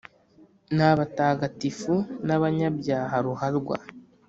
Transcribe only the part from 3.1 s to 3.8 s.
ruharwa.